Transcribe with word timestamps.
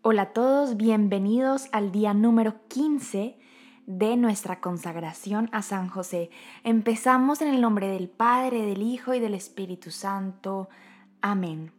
Hola 0.00 0.22
a 0.22 0.32
todos, 0.32 0.76
bienvenidos 0.76 1.66
al 1.72 1.90
día 1.90 2.14
número 2.14 2.54
15 2.68 3.36
de 3.86 4.16
nuestra 4.16 4.60
consagración 4.60 5.48
a 5.50 5.60
San 5.62 5.88
José. 5.88 6.30
Empezamos 6.62 7.42
en 7.42 7.48
el 7.48 7.60
nombre 7.60 7.88
del 7.88 8.08
Padre, 8.08 8.64
del 8.64 8.80
Hijo 8.82 9.12
y 9.12 9.18
del 9.18 9.34
Espíritu 9.34 9.90
Santo. 9.90 10.68
Amén. 11.20 11.72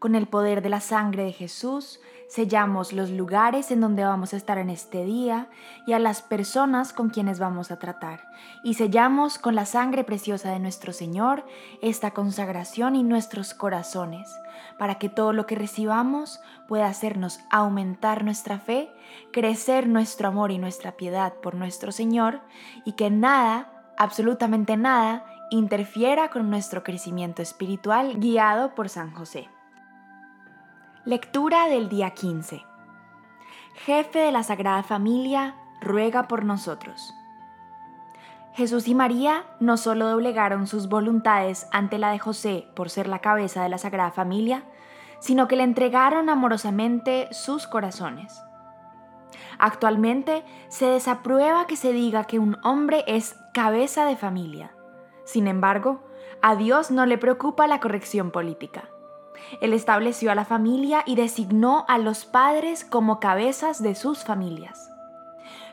Con 0.00 0.14
el 0.14 0.26
poder 0.26 0.62
de 0.62 0.70
la 0.70 0.80
sangre 0.80 1.24
de 1.24 1.32
Jesús, 1.32 2.00
sellamos 2.26 2.94
los 2.94 3.10
lugares 3.10 3.70
en 3.70 3.82
donde 3.82 4.02
vamos 4.02 4.32
a 4.32 4.38
estar 4.38 4.56
en 4.56 4.70
este 4.70 5.04
día 5.04 5.48
y 5.86 5.92
a 5.92 5.98
las 5.98 6.22
personas 6.22 6.94
con 6.94 7.10
quienes 7.10 7.38
vamos 7.38 7.70
a 7.70 7.78
tratar. 7.78 8.26
Y 8.64 8.74
sellamos 8.74 9.38
con 9.38 9.54
la 9.54 9.66
sangre 9.66 10.02
preciosa 10.02 10.50
de 10.52 10.58
nuestro 10.58 10.94
Señor 10.94 11.44
esta 11.82 12.12
consagración 12.12 12.96
y 12.96 13.02
nuestros 13.02 13.52
corazones, 13.52 14.34
para 14.78 14.94
que 14.94 15.10
todo 15.10 15.34
lo 15.34 15.44
que 15.44 15.54
recibamos 15.54 16.40
pueda 16.66 16.86
hacernos 16.86 17.40
aumentar 17.50 18.24
nuestra 18.24 18.58
fe, 18.58 18.90
crecer 19.34 19.86
nuestro 19.86 20.28
amor 20.28 20.50
y 20.50 20.56
nuestra 20.56 20.92
piedad 20.92 21.34
por 21.42 21.54
nuestro 21.54 21.92
Señor 21.92 22.40
y 22.86 22.92
que 22.92 23.10
nada, 23.10 23.92
absolutamente 23.98 24.78
nada, 24.78 25.26
interfiera 25.50 26.30
con 26.30 26.48
nuestro 26.48 26.84
crecimiento 26.84 27.42
espiritual 27.42 28.18
guiado 28.18 28.74
por 28.74 28.88
San 28.88 29.12
José. 29.12 29.50
Lectura 31.06 31.66
del 31.66 31.88
día 31.88 32.10
15. 32.10 32.62
Jefe 33.86 34.18
de 34.18 34.30
la 34.32 34.42
Sagrada 34.42 34.82
Familia, 34.82 35.54
ruega 35.80 36.28
por 36.28 36.44
nosotros. 36.44 37.14
Jesús 38.52 38.86
y 38.86 38.94
María 38.94 39.46
no 39.60 39.78
solo 39.78 40.10
doblegaron 40.10 40.66
sus 40.66 40.90
voluntades 40.90 41.66
ante 41.72 41.96
la 41.96 42.10
de 42.10 42.18
José 42.18 42.68
por 42.76 42.90
ser 42.90 43.08
la 43.08 43.20
cabeza 43.20 43.62
de 43.62 43.70
la 43.70 43.78
Sagrada 43.78 44.10
Familia, 44.10 44.64
sino 45.20 45.48
que 45.48 45.56
le 45.56 45.62
entregaron 45.62 46.28
amorosamente 46.28 47.28
sus 47.32 47.66
corazones. 47.66 48.38
Actualmente 49.58 50.44
se 50.68 50.84
desaprueba 50.84 51.66
que 51.66 51.76
se 51.76 51.94
diga 51.94 52.24
que 52.24 52.38
un 52.38 52.58
hombre 52.62 53.04
es 53.06 53.38
cabeza 53.54 54.04
de 54.04 54.18
familia. 54.18 54.74
Sin 55.24 55.48
embargo, 55.48 56.04
a 56.42 56.56
Dios 56.56 56.90
no 56.90 57.06
le 57.06 57.16
preocupa 57.16 57.66
la 57.66 57.80
corrección 57.80 58.30
política. 58.30 58.90
Él 59.60 59.72
estableció 59.72 60.30
a 60.30 60.34
la 60.34 60.44
familia 60.44 61.02
y 61.06 61.16
designó 61.16 61.84
a 61.88 61.98
los 61.98 62.24
padres 62.24 62.84
como 62.84 63.20
cabezas 63.20 63.82
de 63.82 63.94
sus 63.94 64.24
familias. 64.24 64.90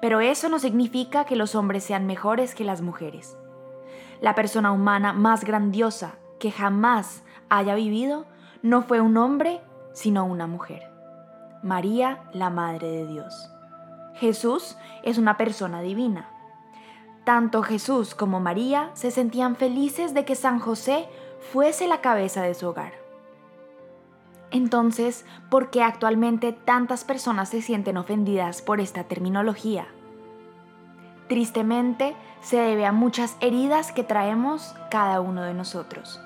Pero 0.00 0.20
eso 0.20 0.48
no 0.48 0.58
significa 0.58 1.24
que 1.24 1.36
los 1.36 1.54
hombres 1.54 1.84
sean 1.84 2.06
mejores 2.06 2.54
que 2.54 2.64
las 2.64 2.82
mujeres. 2.82 3.36
La 4.20 4.34
persona 4.34 4.72
humana 4.72 5.12
más 5.12 5.44
grandiosa 5.44 6.14
que 6.38 6.50
jamás 6.50 7.22
haya 7.48 7.74
vivido 7.74 8.26
no 8.62 8.82
fue 8.82 9.00
un 9.00 9.16
hombre, 9.16 9.60
sino 9.92 10.24
una 10.24 10.46
mujer. 10.46 10.90
María, 11.62 12.22
la 12.32 12.50
Madre 12.50 12.88
de 12.88 13.06
Dios. 13.06 13.50
Jesús 14.14 14.76
es 15.02 15.18
una 15.18 15.36
persona 15.36 15.80
divina. 15.80 16.28
Tanto 17.24 17.62
Jesús 17.62 18.14
como 18.14 18.40
María 18.40 18.90
se 18.94 19.10
sentían 19.10 19.56
felices 19.56 20.12
de 20.14 20.24
que 20.24 20.34
San 20.34 20.58
José 20.58 21.08
fuese 21.52 21.88
la 21.88 22.00
cabeza 22.00 22.42
de 22.42 22.54
su 22.54 22.68
hogar. 22.68 23.03
Entonces, 24.54 25.26
¿por 25.50 25.70
qué 25.70 25.82
actualmente 25.82 26.52
tantas 26.52 27.02
personas 27.02 27.48
se 27.48 27.60
sienten 27.60 27.96
ofendidas 27.96 28.62
por 28.62 28.80
esta 28.80 29.02
terminología? 29.02 29.88
Tristemente, 31.28 32.14
se 32.40 32.58
debe 32.58 32.86
a 32.86 32.92
muchas 32.92 33.36
heridas 33.40 33.90
que 33.90 34.04
traemos 34.04 34.76
cada 34.92 35.20
uno 35.20 35.42
de 35.42 35.54
nosotros. 35.54 36.20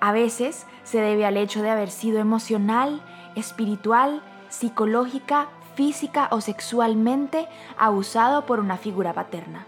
A 0.00 0.12
veces 0.12 0.66
se 0.82 1.02
debe 1.02 1.26
al 1.26 1.36
hecho 1.36 1.60
de 1.60 1.68
haber 1.68 1.90
sido 1.90 2.20
emocional, 2.20 3.02
espiritual, 3.34 4.22
psicológica, 4.48 5.48
física 5.74 6.28
o 6.30 6.40
sexualmente 6.40 7.48
abusado 7.76 8.46
por 8.46 8.60
una 8.60 8.78
figura 8.78 9.12
paterna. 9.12 9.66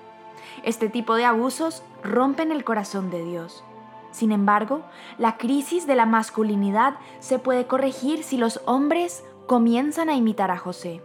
Este 0.62 0.88
tipo 0.88 1.16
de 1.16 1.26
abusos 1.26 1.82
rompen 2.02 2.50
el 2.50 2.64
corazón 2.64 3.10
de 3.10 3.22
Dios 3.22 3.62
sin 4.10 4.32
embargo, 4.32 4.82
la 5.18 5.36
crisis 5.36 5.86
de 5.86 5.94
la 5.94 6.06
masculinidad 6.06 6.94
se 7.20 7.38
puede 7.38 7.66
corregir 7.66 8.24
si 8.24 8.36
los 8.36 8.60
hombres 8.66 9.24
comienzan 9.46 10.08
a 10.08 10.14
imitar 10.14 10.50
a 10.50 10.58
José. 10.58 11.02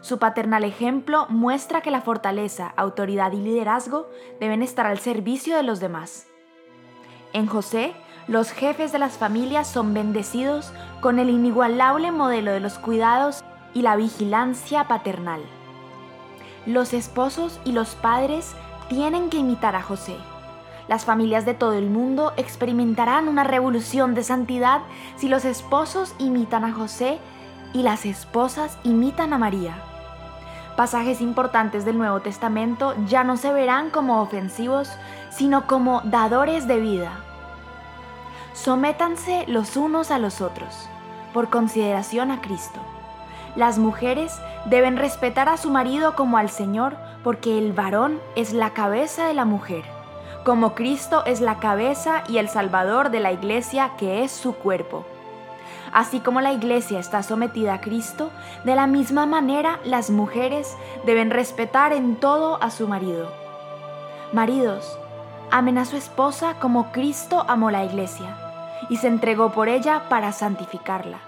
Su 0.00 0.18
paternal 0.18 0.64
ejemplo 0.64 1.26
muestra 1.28 1.80
que 1.80 1.90
la 1.90 2.00
fortaleza, 2.00 2.72
autoridad 2.76 3.32
y 3.32 3.36
liderazgo 3.36 4.08
deben 4.40 4.62
estar 4.62 4.86
al 4.86 4.98
servicio 4.98 5.56
de 5.56 5.62
los 5.62 5.80
demás. 5.80 6.28
En 7.32 7.46
José, 7.46 7.92
los 8.26 8.50
jefes 8.50 8.92
de 8.92 8.98
las 8.98 9.18
familias 9.18 9.68
son 9.68 9.94
bendecidos 9.94 10.72
con 11.00 11.18
el 11.18 11.30
inigualable 11.30 12.10
modelo 12.10 12.52
de 12.52 12.60
los 12.60 12.78
cuidados 12.78 13.44
y 13.74 13.82
la 13.82 13.96
vigilancia 13.96 14.88
paternal. 14.88 15.42
Los 16.64 16.94
esposos 16.94 17.60
y 17.64 17.72
los 17.72 17.94
padres 17.94 18.54
tienen 18.88 19.28
que 19.28 19.38
imitar 19.38 19.76
a 19.76 19.82
José 19.82 20.16
las 20.88 21.04
familias 21.04 21.44
de 21.44 21.54
todo 21.54 21.74
el 21.74 21.90
mundo 21.90 22.32
experimentarán 22.36 23.28
una 23.28 23.44
revolución 23.44 24.14
de 24.14 24.22
santidad 24.22 24.82
si 25.16 25.28
los 25.28 25.44
esposos 25.44 26.14
imitan 26.18 26.64
a 26.64 26.72
José 26.72 27.18
y 27.72 27.82
las 27.82 28.06
esposas 28.06 28.78
imitan 28.84 29.32
a 29.32 29.38
María. 29.38 29.74
Pasajes 30.76 31.20
importantes 31.20 31.84
del 31.84 31.98
Nuevo 31.98 32.20
Testamento 32.20 32.94
ya 33.06 33.24
no 33.24 33.36
se 33.36 33.52
verán 33.52 33.90
como 33.90 34.20
ofensivos, 34.20 34.90
sino 35.30 35.66
como 35.66 36.02
dadores 36.04 36.68
de 36.68 36.78
vida. 36.78 37.12
Sométanse 38.52 39.44
los 39.48 39.76
unos 39.76 40.10
a 40.10 40.18
los 40.18 40.40
otros, 40.40 40.88
por 41.32 41.50
consideración 41.50 42.30
a 42.30 42.40
Cristo. 42.40 42.78
Las 43.56 43.78
mujeres 43.78 44.38
deben 44.66 44.98
respetar 44.98 45.48
a 45.48 45.56
su 45.56 45.70
marido 45.70 46.14
como 46.14 46.36
al 46.36 46.50
Señor, 46.50 46.96
porque 47.24 47.58
el 47.58 47.72
varón 47.72 48.20
es 48.36 48.52
la 48.52 48.70
cabeza 48.70 49.26
de 49.26 49.34
la 49.34 49.46
mujer 49.46 49.95
como 50.46 50.76
Cristo 50.76 51.24
es 51.26 51.40
la 51.40 51.58
cabeza 51.58 52.22
y 52.28 52.38
el 52.38 52.48
Salvador 52.48 53.10
de 53.10 53.18
la 53.18 53.32
iglesia 53.32 53.96
que 53.98 54.22
es 54.22 54.30
su 54.30 54.54
cuerpo. 54.54 55.04
Así 55.92 56.20
como 56.20 56.40
la 56.40 56.52
iglesia 56.52 57.00
está 57.00 57.24
sometida 57.24 57.74
a 57.74 57.80
Cristo, 57.80 58.30
de 58.62 58.76
la 58.76 58.86
misma 58.86 59.26
manera 59.26 59.80
las 59.82 60.08
mujeres 60.08 60.76
deben 61.04 61.32
respetar 61.32 61.92
en 61.92 62.14
todo 62.14 62.62
a 62.62 62.70
su 62.70 62.86
marido. 62.86 63.28
Maridos, 64.32 64.96
amen 65.50 65.78
a 65.78 65.84
su 65.84 65.96
esposa 65.96 66.54
como 66.60 66.92
Cristo 66.92 67.44
amó 67.48 67.72
la 67.72 67.84
iglesia 67.84 68.38
y 68.88 68.98
se 68.98 69.08
entregó 69.08 69.50
por 69.50 69.68
ella 69.68 70.04
para 70.08 70.30
santificarla. 70.30 71.18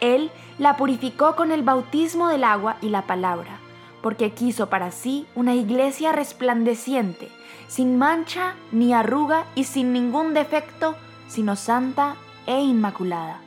Él 0.00 0.32
la 0.58 0.76
purificó 0.76 1.36
con 1.36 1.52
el 1.52 1.62
bautismo 1.62 2.26
del 2.26 2.42
agua 2.42 2.74
y 2.80 2.88
la 2.88 3.02
palabra, 3.02 3.60
porque 4.02 4.32
quiso 4.32 4.68
para 4.68 4.90
sí 4.90 5.26
una 5.34 5.54
iglesia 5.54 6.12
resplandeciente 6.12 7.30
sin 7.72 7.96
mancha 7.96 8.54
ni 8.70 8.92
arruga 8.92 9.46
y 9.54 9.64
sin 9.64 9.94
ningún 9.94 10.34
defecto, 10.34 10.94
sino 11.26 11.56
santa 11.56 12.16
e 12.46 12.60
inmaculada. 12.60 13.38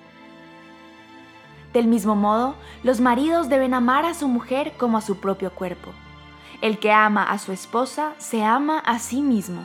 Del 1.73 1.85
mismo 1.85 2.15
modo, 2.15 2.55
los 2.81 3.01
maridos 3.01 3.49
deben 3.49 3.75
amar 3.75 4.03
a 4.03 4.15
su 4.15 4.27
mujer 4.27 4.73
como 4.79 4.97
a 4.97 5.01
su 5.01 5.17
propio 5.19 5.51
cuerpo. 5.51 5.91
El 6.61 6.79
que 6.79 6.91
ama 6.91 7.23
a 7.23 7.37
su 7.37 7.51
esposa 7.51 8.13
se 8.17 8.43
ama 8.43 8.79
a 8.79 8.97
sí 8.97 9.21
mismo. 9.21 9.61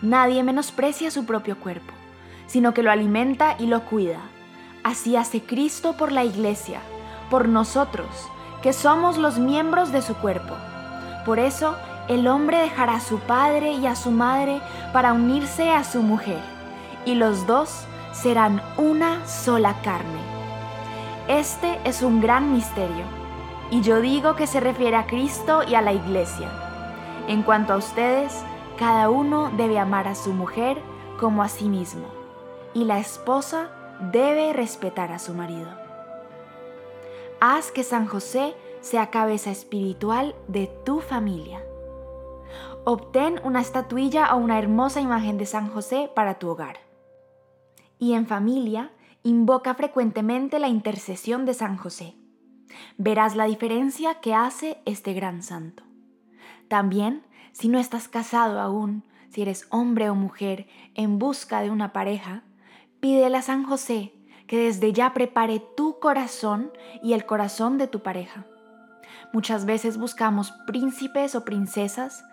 Nadie 0.00 0.42
menosprecia 0.42 1.10
su 1.10 1.26
propio 1.26 1.58
cuerpo, 1.58 1.92
sino 2.46 2.72
que 2.72 2.82
lo 2.82 2.90
alimenta 2.90 3.56
y 3.58 3.66
lo 3.66 3.84
cuida. 3.84 4.20
Así 4.84 5.16
hace 5.16 5.42
Cristo 5.42 5.98
por 5.98 6.12
la 6.12 6.24
iglesia, 6.24 6.80
por 7.28 7.46
nosotros, 7.46 8.08
que 8.62 8.72
somos 8.72 9.18
los 9.18 9.38
miembros 9.38 9.92
de 9.92 10.02
su 10.02 10.14
cuerpo. 10.14 10.54
Por 11.24 11.38
eso, 11.38 11.76
el 12.08 12.28
hombre 12.28 12.58
dejará 12.58 12.94
a 12.94 13.00
su 13.00 13.18
padre 13.20 13.72
y 13.72 13.86
a 13.86 13.96
su 13.96 14.10
madre 14.10 14.60
para 14.92 15.12
unirse 15.12 15.70
a 15.70 15.84
su 15.84 16.02
mujer, 16.02 16.40
y 17.04 17.14
los 17.14 17.46
dos 17.46 17.84
serán 18.12 18.62
una 18.76 19.26
sola 19.26 19.74
carne. 19.82 20.20
Este 21.28 21.80
es 21.84 22.02
un 22.02 22.20
gran 22.20 22.52
misterio, 22.52 23.04
y 23.70 23.80
yo 23.80 24.00
digo 24.00 24.36
que 24.36 24.46
se 24.46 24.60
refiere 24.60 24.96
a 24.96 25.06
Cristo 25.06 25.62
y 25.66 25.74
a 25.74 25.82
la 25.82 25.92
iglesia. 25.92 26.48
En 27.26 27.42
cuanto 27.42 27.72
a 27.72 27.76
ustedes, 27.76 28.44
cada 28.78 29.10
uno 29.10 29.50
debe 29.56 29.78
amar 29.78 30.06
a 30.06 30.14
su 30.14 30.32
mujer 30.32 30.80
como 31.18 31.42
a 31.42 31.48
sí 31.48 31.68
mismo, 31.68 32.06
y 32.74 32.84
la 32.84 32.98
esposa 32.98 33.68
debe 34.12 34.52
respetar 34.52 35.10
a 35.10 35.18
su 35.18 35.34
marido. 35.34 35.85
Haz 37.38 37.70
que 37.70 37.84
San 37.84 38.06
José 38.06 38.54
sea 38.80 39.10
cabeza 39.10 39.50
espiritual 39.50 40.34
de 40.48 40.68
tu 40.86 41.00
familia. 41.00 41.62
Obtén 42.86 43.40
una 43.44 43.60
estatuilla 43.60 44.34
o 44.34 44.38
una 44.38 44.58
hermosa 44.58 45.02
imagen 45.02 45.36
de 45.36 45.44
San 45.44 45.68
José 45.68 46.10
para 46.14 46.38
tu 46.38 46.48
hogar. 46.48 46.78
Y 47.98 48.14
en 48.14 48.26
familia, 48.26 48.90
invoca 49.22 49.74
frecuentemente 49.74 50.58
la 50.58 50.68
intercesión 50.68 51.44
de 51.44 51.52
San 51.52 51.76
José. 51.76 52.14
Verás 52.96 53.36
la 53.36 53.44
diferencia 53.44 54.14
que 54.20 54.34
hace 54.34 54.78
este 54.86 55.12
gran 55.12 55.42
santo. 55.42 55.82
También, 56.68 57.22
si 57.52 57.68
no 57.68 57.78
estás 57.78 58.08
casado 58.08 58.60
aún, 58.60 59.04
si 59.28 59.42
eres 59.42 59.66
hombre 59.68 60.08
o 60.08 60.14
mujer 60.14 60.68
en 60.94 61.18
busca 61.18 61.60
de 61.60 61.70
una 61.70 61.92
pareja, 61.92 62.44
pídele 63.00 63.36
a 63.36 63.42
San 63.42 63.64
José 63.64 64.15
que 64.46 64.58
desde 64.58 64.92
ya 64.92 65.12
prepare 65.12 65.60
tu 65.76 65.98
corazón 65.98 66.72
y 67.02 67.12
el 67.12 67.26
corazón 67.26 67.78
de 67.78 67.88
tu 67.88 68.00
pareja. 68.00 68.44
Muchas 69.32 69.66
veces 69.66 69.98
buscamos 69.98 70.52
príncipes 70.66 71.34
o 71.34 71.44
princesas 71.44 72.24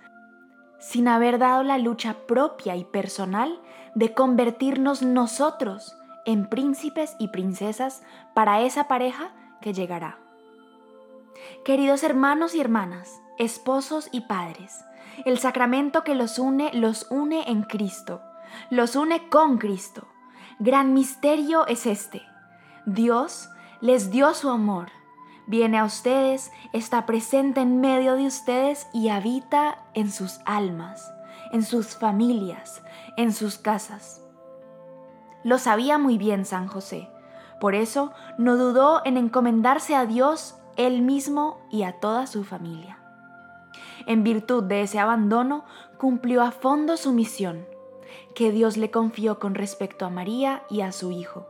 sin 0.79 1.07
haber 1.07 1.39
dado 1.39 1.63
la 1.63 1.77
lucha 1.77 2.17
propia 2.27 2.75
y 2.75 2.83
personal 2.83 3.59
de 3.95 4.13
convertirnos 4.13 5.01
nosotros 5.01 5.97
en 6.25 6.47
príncipes 6.47 7.15
y 7.19 7.29
princesas 7.29 8.03
para 8.33 8.61
esa 8.61 8.87
pareja 8.87 9.31
que 9.61 9.73
llegará. 9.73 10.19
Queridos 11.65 12.03
hermanos 12.03 12.53
y 12.53 12.61
hermanas, 12.61 13.21
esposos 13.37 14.09
y 14.11 14.21
padres, 14.21 14.83
el 15.25 15.39
sacramento 15.39 16.03
que 16.03 16.15
los 16.15 16.37
une 16.39 16.71
los 16.73 17.07
une 17.09 17.49
en 17.49 17.63
Cristo, 17.63 18.21
los 18.69 18.95
une 18.95 19.29
con 19.29 19.57
Cristo. 19.57 20.07
Gran 20.59 20.93
misterio 20.93 21.65
es 21.67 21.85
este. 21.85 22.21
Dios 22.85 23.49
les 23.81 24.11
dio 24.11 24.33
su 24.33 24.49
amor, 24.49 24.89
viene 25.47 25.79
a 25.79 25.85
ustedes, 25.85 26.51
está 26.73 27.05
presente 27.05 27.61
en 27.61 27.81
medio 27.81 28.15
de 28.15 28.27
ustedes 28.27 28.87
y 28.93 29.09
habita 29.09 29.79
en 29.93 30.11
sus 30.11 30.39
almas, 30.45 31.11
en 31.51 31.63
sus 31.63 31.95
familias, 31.95 32.83
en 33.17 33.33
sus 33.33 33.57
casas. 33.57 34.21
Lo 35.43 35.57
sabía 35.57 35.97
muy 35.97 36.17
bien 36.17 36.45
San 36.45 36.67
José, 36.67 37.09
por 37.59 37.75
eso 37.75 38.13
no 38.37 38.55
dudó 38.55 39.01
en 39.05 39.17
encomendarse 39.17 39.95
a 39.95 40.05
Dios 40.05 40.55
él 40.77 41.01
mismo 41.01 41.59
y 41.71 41.83
a 41.83 41.99
toda 41.99 42.27
su 42.27 42.43
familia. 42.43 42.99
En 44.05 44.23
virtud 44.23 44.63
de 44.63 44.81
ese 44.81 44.99
abandono, 44.99 45.65
cumplió 45.97 46.43
a 46.43 46.51
fondo 46.51 46.97
su 46.97 47.13
misión, 47.13 47.65
que 48.35 48.51
Dios 48.51 48.77
le 48.77 48.91
confió 48.91 49.39
con 49.39 49.55
respecto 49.55 50.05
a 50.05 50.09
María 50.09 50.63
y 50.69 50.81
a 50.81 50.91
su 50.91 51.11
Hijo. 51.11 51.47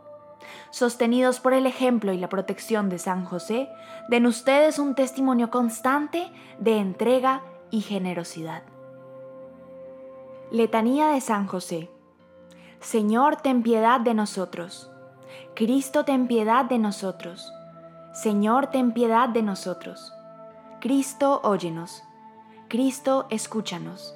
Sostenidos 0.71 1.39
por 1.39 1.53
el 1.53 1.65
ejemplo 1.65 2.13
y 2.13 2.17
la 2.17 2.29
protección 2.29 2.89
de 2.89 2.99
San 2.99 3.25
José, 3.25 3.69
den 4.09 4.25
ustedes 4.25 4.79
un 4.79 4.95
testimonio 4.95 5.49
constante 5.49 6.31
de 6.59 6.77
entrega 6.79 7.43
y 7.71 7.81
generosidad. 7.81 8.63
Letanía 10.51 11.07
de 11.07 11.21
San 11.21 11.47
José. 11.47 11.89
Señor, 12.79 13.37
ten 13.37 13.63
piedad 13.63 13.99
de 13.99 14.13
nosotros. 14.13 14.91
Cristo, 15.55 16.05
ten 16.05 16.27
piedad 16.27 16.65
de 16.65 16.77
nosotros. 16.77 17.51
Señor, 18.13 18.67
ten 18.67 18.91
piedad 18.91 19.29
de 19.29 19.41
nosotros. 19.41 20.13
Cristo, 20.81 21.39
óyenos. 21.43 22.03
Cristo, 22.67 23.25
escúchanos. 23.29 24.15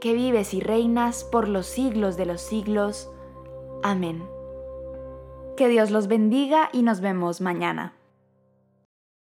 Que 0.00 0.14
vives 0.14 0.54
y 0.54 0.60
reinas 0.60 1.24
por 1.24 1.48
los 1.48 1.66
siglos 1.66 2.16
de 2.16 2.26
los 2.26 2.40
siglos. 2.40 3.10
Amén. 3.82 4.22
Que 5.56 5.68
Dios 5.68 5.90
los 5.90 6.06
bendiga 6.06 6.68
y 6.72 6.82
nos 6.82 7.00
vemos 7.00 7.40
mañana. 7.40 7.95